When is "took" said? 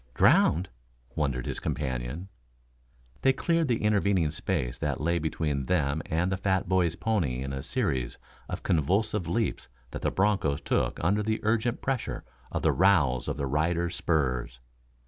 10.61-10.97